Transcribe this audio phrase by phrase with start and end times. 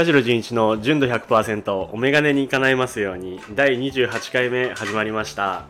[0.00, 5.66] 田代純一の純度100%お眼鏡に叶えますように第28回目始まりました。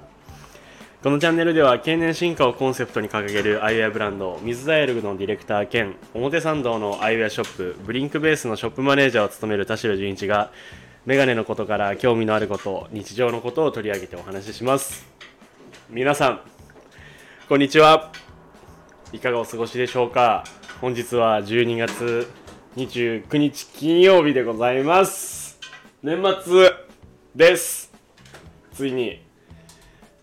[1.02, 10.52] このチャンネルでは経年進化をコンセプトに掲げるアイウェアブランド水ザエルグのディレクター兼表参道のアイウェアショップブリンクベースのショップマネージャーを務める田代純一が
[11.06, 15.08] メガネのことから興味のあること日常のことを取り上げてお話しします。
[15.88, 16.40] 皆さん
[17.48, 18.12] こんにちは。
[19.12, 20.44] いかがお過ごしでしょうか。
[20.80, 22.39] 本日は12月
[22.76, 25.58] 29日金曜日でございます。
[26.04, 26.70] 年末
[27.34, 27.90] です。
[28.72, 29.20] ついに、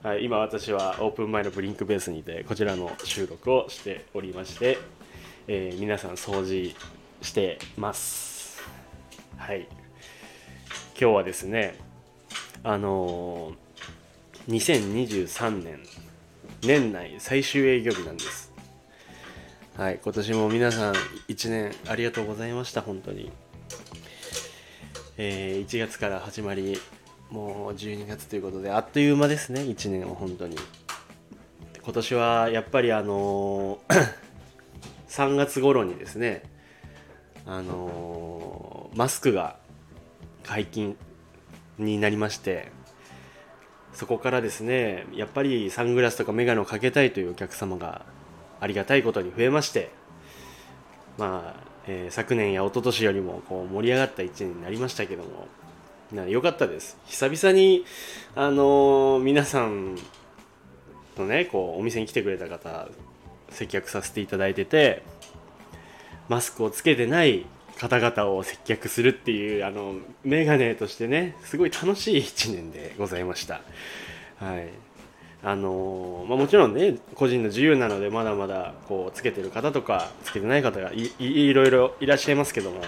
[0.02, 4.78] はい、今私はオープン前のブリンクベースにてこちらの収録をしておりまして、
[5.50, 6.74] えー皆さん掃除
[7.22, 8.64] してます。
[9.36, 9.68] はい。
[11.00, 11.78] 今日はですね
[12.64, 15.80] あのー2023年
[16.64, 18.47] 年内最終営業日なんです。
[19.78, 20.94] はい今年も皆さん
[21.28, 23.32] 1年ありがとうございました本当に。
[25.18, 26.80] えー1月から始まり
[27.30, 30.58] もう12月ということであっという間ですね1年は本当に。
[31.84, 34.14] 今年はやっぱりあのー
[35.10, 36.42] 3月頃にですね
[37.46, 39.58] あのーマスクが
[40.42, 40.98] 解禁
[41.78, 42.72] になりまして
[43.94, 48.17] そこからですねやっぱりサングラスとかメガネをかけたいというお客様が
[48.60, 49.92] ありがたいことに増えまして
[51.18, 55.48] まあ、えー昨年や一昨年よりもこう盛り上がった1年になりましたけども
[56.12, 56.98] な良かったです。
[57.06, 57.86] 久々に
[58.36, 59.98] あのー皆さん
[61.18, 62.88] のねこうお店に来てくれた方
[63.50, 65.04] 接客させていただいてて
[66.30, 67.46] マスクをつけてない
[67.78, 73.62] 方々を接客するっていうあのメガネとしてねすごい楽しい1年でございました。
[74.40, 74.87] はい。
[75.44, 82.82] あのまあ、もちろんね個人の自由なのでまだまだこうつけてる方とかつけてない方がいいいろいろいらっしゃいますけども。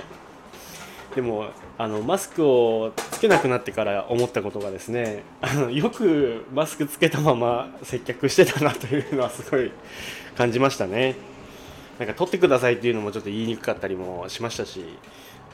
[1.16, 9.72] でもあのマスクをつけなくなってから思ったことがですねあのよくマスクつけたまま接客してたなというのはすごい
[10.38, 11.16] 感じましたね。
[11.98, 14.86] なんか取ってくださいっていうのもちょっと言いにくかったりもしましたし、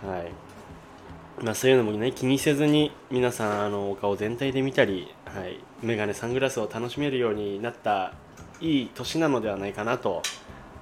[0.05, 1.43] はい。
[1.43, 8.13] まあ、そういうのもね気にせずに皆さんあのお顔全体で見たり、はい、メガネサングラスを楽しめるようになった
[8.61, 10.23] いい年なのではないかなと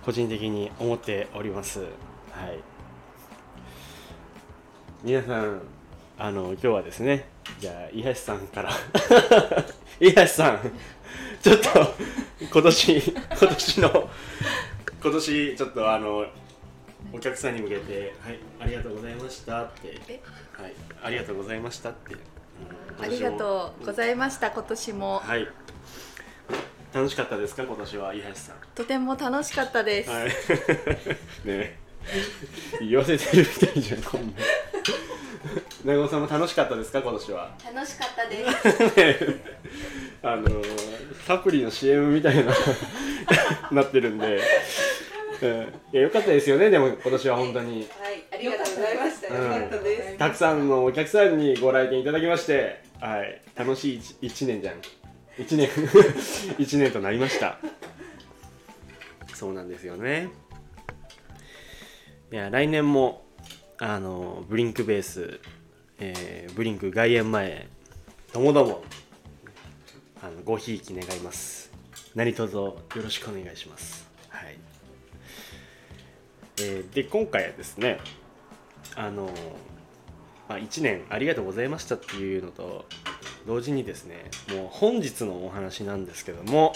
[0.05, 1.79] 個人的に思っております。
[1.79, 1.89] はい。
[5.03, 5.59] 皆さん
[6.19, 8.69] あの今日はですねじゃあ伊橋さんから
[9.99, 10.59] 伊橋さん
[11.41, 11.95] ちょっと
[12.39, 14.09] 今年今年の
[15.01, 16.27] 今年ちょっとあの
[17.11, 19.99] お客さんに向けてはいありがとうございましたって。
[20.07, 20.21] え？
[20.53, 20.73] はい。
[21.01, 22.32] ありがとうございましたって、うん
[23.01, 25.19] ありがとうございました今年も。
[25.19, 25.47] はい。
[26.93, 28.55] 楽しかったですか今年は伊橋さん。
[28.75, 30.29] とても楽しかったです、はい。
[31.47, 31.79] ね。
[32.81, 34.33] 言わせてるみたいじゃんこんな。
[35.83, 37.51] 長尾さんも楽しかったですか今年は？
[37.73, 38.45] 楽しかったで
[39.17, 39.39] す。
[40.23, 40.47] あの
[41.27, 42.53] サプリの CM みたいな
[43.71, 44.39] なってるんで、
[45.41, 47.89] うん、いやよかったですよねでも今年は本当に。
[47.99, 48.23] はい。
[48.31, 49.33] ありがとうございました。
[49.33, 49.43] うん。
[49.43, 54.75] よかったです、たくさんのお客さんにご来店いただきまして、はい、楽しい一一年じゃん。
[55.37, 55.67] 一年。
[56.57, 57.59] 一年となりました。
[59.33, 60.29] そうなんですよね。
[62.31, 63.25] いや来年も
[63.79, 65.41] あのブリンクベース、
[65.99, 67.67] えーブリンク外苑前
[68.31, 68.81] ともども
[70.21, 71.69] あのごひいき願います。
[72.15, 74.07] 何卒よろしくお願いします。
[74.29, 74.57] はい、
[76.61, 77.99] えーで今回はですね
[78.95, 79.29] あの
[80.49, 82.85] まあ、1年ありがとうございましたっていうのと
[83.47, 86.73] 同時にですねもう本日のお話なんですけども、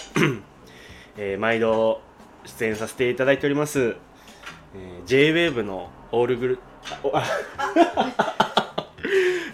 [1.16, 2.00] えー毎度
[2.46, 3.96] 出演させていただいております、
[4.74, 6.58] えー JWAVE のオールグル
[7.12, 7.24] あ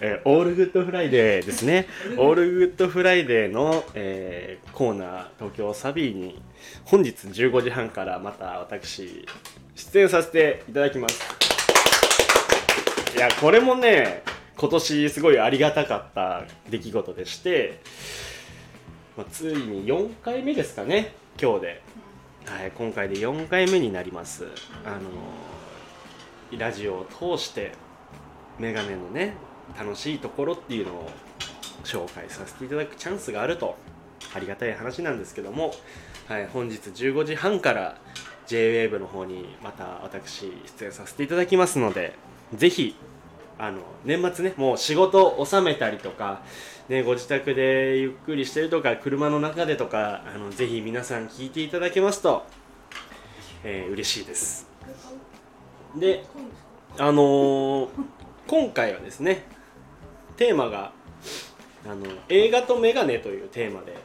[0.00, 1.86] えー ALL GOOD FRIDAY ですね。
[2.16, 6.42] ALL GOOD FRIDAY の、えーコーナー東京サビーに
[6.84, 9.24] 本日15時半からまた私
[9.76, 11.43] 出演させていただきます。
[13.14, 14.24] いやこれもね
[14.56, 17.80] 今年すごいありがたかった出来事でして、
[19.16, 21.82] まあ、ついに4回目ですかね今日で、
[22.46, 24.48] はい、今回で4回目になります。
[24.84, 27.72] あのラジオを通して
[28.58, 29.34] メガネのね
[29.78, 31.10] 楽しいところっていうのを
[31.84, 33.76] 紹介させていただくチャンスがあると
[34.34, 35.72] ありがたい話なんですけども、
[36.26, 37.96] はい、本日15時半から
[38.48, 42.16] JWAVE の方にまた私出演させていただきますので
[42.56, 42.96] ぜひ
[43.58, 46.42] あの年末ねもう仕事を収めたりとか、
[46.88, 52.44] ね、ご自宅でゆっくりしてるとか車の中でとかあのぜひ皆さん聞いていただけますと、
[53.62, 54.66] えー嬉しいです。
[55.96, 56.24] で
[56.98, 57.88] あのー
[58.46, 59.46] 今回はですね
[60.36, 60.92] テーマが
[61.86, 63.96] あの映画とメガネというテーマで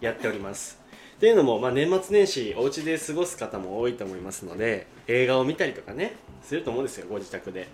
[0.00, 0.80] やっております。
[1.16, 7.68] っていうのも、まあ、年末年始お家で過ごす方も多いと思いますので映画を見たりとかねすると思うんですよご自宅で。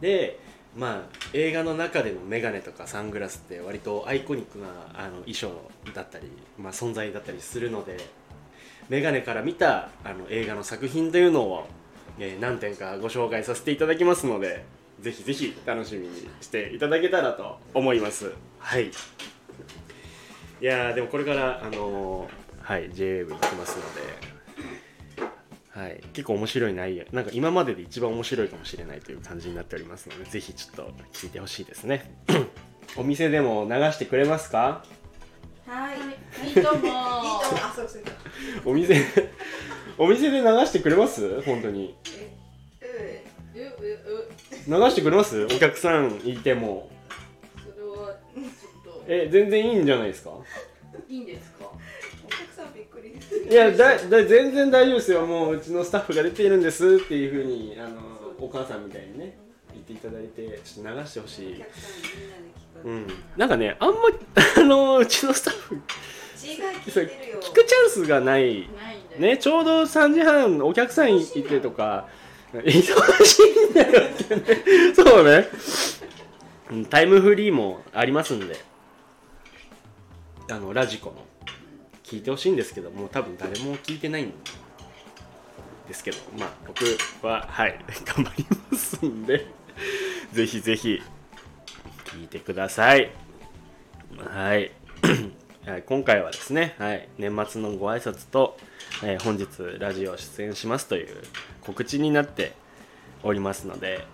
[0.00, 0.38] で
[0.76, 5.50] まあ映画の中でのメガネとかサングラスって割とアイコニックなあの衣装
[5.94, 7.96] だったり、まあ、存在だったりするので
[8.88, 11.66] メガネから見たあの映画の作品というのを、
[12.18, 14.64] えー何点かご紹介させていただきますので
[15.00, 18.32] ぜひぜひ楽しみにしていただけたらと思います。
[18.58, 18.90] はい。
[20.60, 24.29] いやでもこれからあのーはい JWAVE 行きますので。
[25.72, 27.04] はい、結構面白い内容。
[27.12, 32.12] なんか今までで一番面白いかもしれないという感じになっておりますのでぜひちょっと聞いてほしいですね。
[32.96, 34.84] お店でも流してくれますか？
[35.66, 36.48] はい。
[36.48, 36.90] いいと思う。
[36.92, 38.02] あそうそう。
[38.64, 38.96] お店
[39.96, 41.40] お店で流してくれます？
[41.42, 41.94] 本当に。
[42.82, 43.24] え
[43.54, 43.62] うう
[44.76, 44.84] う。
[44.84, 45.44] 流してくれます？
[45.44, 46.90] お客さんいても。
[47.62, 49.04] それはちょっと。
[49.06, 50.30] え全然いいんじゃないですか？
[51.08, 51.59] いいんですか？
[53.50, 55.26] いやだだ全然大丈夫ですよ。
[55.26, 57.96] もううちのスタッフが出ているんですっていうふうにあの
[58.38, 59.36] お母さんみたいにね
[59.72, 61.64] 言っていただいてちょっと流してほしい。
[62.84, 63.06] うん。
[63.36, 63.96] なんかねあんま
[64.56, 65.80] あのうちのスタッフ
[66.36, 68.68] 聞くチャンスがない。
[69.18, 72.06] ねちょうど3時半お客さんいてとか
[72.54, 74.94] 忙しいんだよってね。
[74.94, 75.48] そうね。
[76.70, 78.56] うんタイムフリーもありますんで。
[80.48, 81.16] あのラジコの
[82.10, 84.32] 聞いてほしいんですけどもう多分誰も聞いてないん
[85.86, 86.84] ですけどまあ僕
[87.24, 89.46] ははい頑張りますんで
[90.34, 91.00] ぜひぜひ
[92.06, 93.12] 聞いてください。
[94.18, 94.72] はい、
[95.86, 98.58] 今回はですね、はい、年末のご挨拶と、
[99.04, 99.46] えー本日
[99.78, 101.16] ラジオ出演しますという
[101.62, 102.52] 告知になって
[103.22, 104.04] おりますので、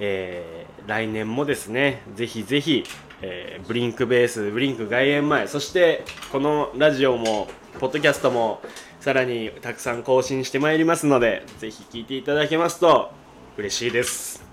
[0.00, 2.84] えー来年もですねぜひぜひ、
[3.22, 7.48] えーブリンクベースブリンク外苑前そしてこのラジオも
[7.80, 8.60] ポッドキャストも
[9.00, 13.10] さらにたくさん更新してまいりますのでぜひ聞いていただけますと
[13.56, 14.44] 嬉しいです。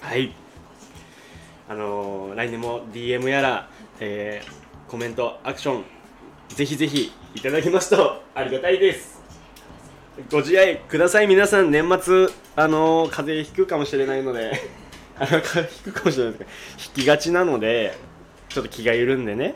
[0.00, 0.32] はい。
[1.68, 3.68] あのー来年も DM やら、
[4.00, 5.84] えーコメントアクション
[6.48, 9.17] ぜひぜひいただけますとありがたいです。
[10.30, 11.70] ご自愛ください皆さん。
[11.70, 12.26] 年末
[12.56, 14.50] あのー風邪ひくかもしれないので。
[15.16, 17.96] あの風邪ひくかもしれないですけど引きがちなので
[18.48, 19.54] ちょっと気が緩んでね。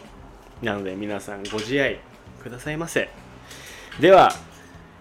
[0.62, 1.98] なので皆さんご自愛
[2.40, 3.08] くださいませ。
[3.98, 4.32] では、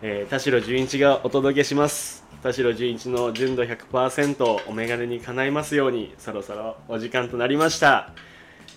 [0.02, 2.26] えー田代純一がお届けします。
[2.42, 8.14] 田代純一の純度100%お眼鏡に叶いますようにそろそろお時間となりました、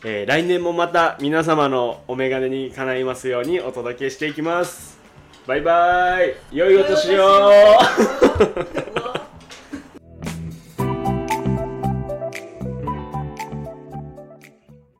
[0.04, 4.93] えー来年もまた皆様のお眼鏡に叶いますようにお届けしていきます。
[5.46, 6.34] バイバイ。
[6.52, 8.98] 良いお年を。